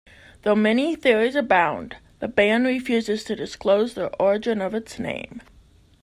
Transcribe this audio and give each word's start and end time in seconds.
Though 0.41 0.55
many 0.55 0.95
theories 0.95 1.35
abound, 1.35 1.97
the 2.21 2.27
band 2.27 2.65
refuses 2.65 3.23
to 3.25 3.35
disclose 3.35 3.93
the 3.93 4.07
origin 4.15 4.59
of 4.59 4.73
its 4.73 4.97
name. 4.97 5.43